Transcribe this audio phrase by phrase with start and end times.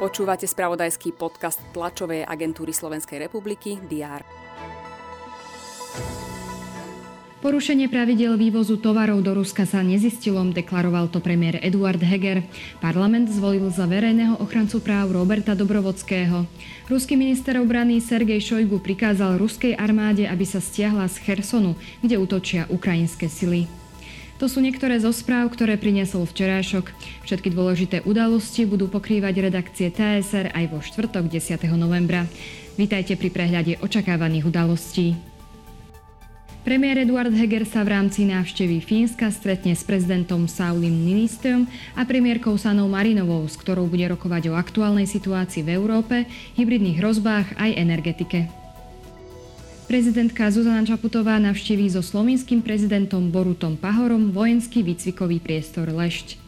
[0.00, 4.24] Počúvate spravodajský podcast tlačovej agentúry Slovenskej republiky DR.
[7.40, 12.44] Porušenie pravidel vývozu tovarov do Ruska sa nezistilo, deklaroval to premiér Eduard Heger.
[12.84, 16.44] Parlament zvolil za verejného ochrancu práv Roberta Dobrovodského.
[16.88, 22.68] Ruský minister obrany Sergej Šojgu prikázal ruskej armáde, aby sa stiahla z Chersonu, kde útočia
[22.68, 23.79] ukrajinské sily.
[24.40, 26.88] To sú niektoré zo správ, ktoré priniesol včerajšok.
[27.28, 31.60] Všetky dôležité udalosti budú pokrývať redakcie TSR aj vo štvrtok 10.
[31.76, 32.24] novembra.
[32.80, 35.12] Vítajte pri prehľade očakávaných udalostí.
[36.64, 42.56] Premiér Eduard Heger sa v rámci návštevy Fínska stretne s prezidentom Saulim Ninistom a premiérkou
[42.56, 46.24] Sanou Marinovou, s ktorou bude rokovať o aktuálnej situácii v Európe,
[46.56, 48.59] hybridných hrozbách aj energetike.
[49.90, 56.38] Prezidentka Zuzana Čaputová navštíví so slovinským prezidentom Borutom Pahorom vojenský výcvikový priestor Lešť.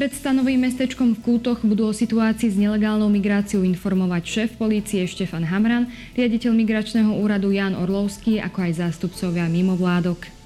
[0.00, 5.44] Pred stanovým mestečkom v Kútoch budú o situácii s nelegálnou migráciou informovať šéf polície Štefan
[5.44, 10.39] Hamran, riaditeľ migračného úradu Jan Orlovský, ako aj zástupcovia mimovládok.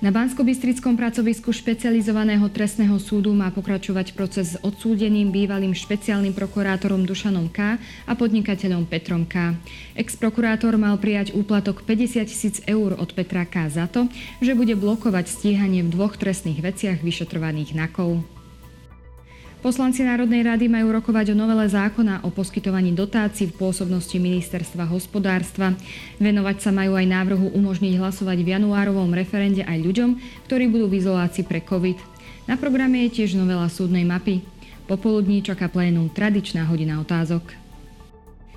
[0.00, 7.52] Na Bansko-Bystrickom pracovisku špecializovaného trestného súdu má pokračovať proces s odsúdeným bývalým špeciálnym prokurátorom Dušanom
[7.52, 7.76] K.
[8.08, 9.60] a podnikateľom Petrom K.
[9.92, 13.68] Ex-prokurátor mal prijať úplatok 50 tisíc eur od Petra K.
[13.68, 14.08] za to,
[14.40, 18.39] že bude blokovať stíhanie v dvoch trestných veciach vyšetrovaných NAKov.
[19.60, 25.76] Poslanci Národnej rady majú rokovať o novele zákona o poskytovaní dotácií v pôsobnosti ministerstva hospodárstva.
[26.16, 30.10] Venovať sa majú aj návrhu umožniť hlasovať v januárovom referende aj ľuďom,
[30.48, 32.00] ktorí budú v izolácii pre COVID.
[32.48, 34.40] Na programe je tiež novela súdnej mapy.
[34.88, 37.52] Popoludní čaká plénum tradičná hodina otázok.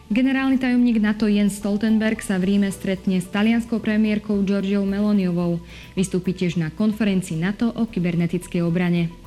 [0.08, 5.60] Generálny tajomník NATO Jens Stoltenberg sa v Ríme stretne s talianskou premiérkou Georgiou Meloniovou.
[6.00, 9.23] Vystúpi tiež na konferencii NATO o kybernetickej obrane.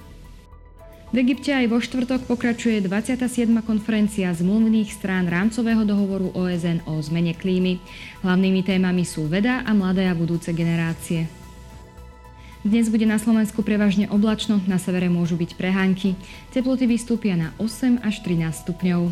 [1.16, 3.48] V Egypte aj vo štvrtok pokračuje 27.
[3.64, 7.80] konferencia zmluvných strán rámcového dohovoru OSN o zmene klímy.
[8.20, 11.24] Hlavnými témami sú veda a mladé a budúce generácie.
[12.60, 16.20] Dnes bude na Slovensku prevažne oblačno, na severe môžu byť prehánky.
[16.52, 19.08] Teploty vystúpia na 8 až 13 stupňov.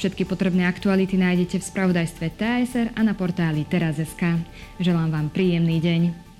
[0.00, 4.40] Všetky potrebné aktuality nájdete v spravodajstve TSR a na portáli teraz.sk.
[4.80, 6.31] Želám vám príjemný deň.